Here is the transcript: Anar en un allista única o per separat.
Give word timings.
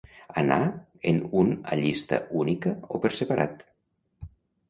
Anar 0.41 0.61
en 1.09 1.17
un 1.41 1.51
allista 1.75 2.19
única 2.45 2.73
o 2.97 3.01
per 3.03 3.11
separat. 3.19 3.61